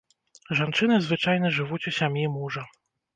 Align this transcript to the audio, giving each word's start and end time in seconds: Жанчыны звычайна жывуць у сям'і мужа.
Жанчыны 0.59 0.95
звычайна 1.07 1.51
жывуць 1.57 1.87
у 1.91 1.93
сям'і 1.99 2.25
мужа. 2.39 2.65